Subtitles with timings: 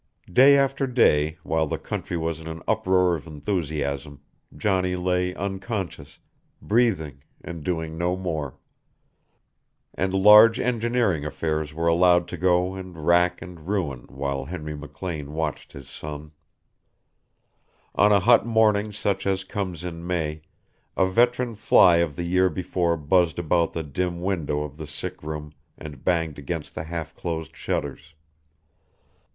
[0.33, 4.19] Day after day, while the country was in an uproar of enthusiasm,
[4.57, 6.17] Johnny lay unconscious,
[6.59, 8.57] breathing, and doing no more.
[9.93, 15.33] And large engineering affairs were allowed to go and rack and ruin while Henry McLean
[15.33, 16.31] watched his son.
[17.93, 20.41] On a hot morning such as comes in May,
[20.97, 25.21] a veteran fly of the year before buzzed about the dim window of the sick
[25.21, 28.15] room and banged against the half closed shutters.